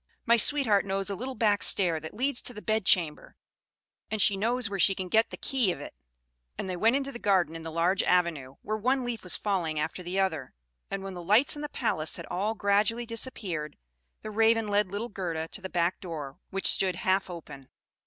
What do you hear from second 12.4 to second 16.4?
gradually disappeared, the Raven led little Gerda to the back door,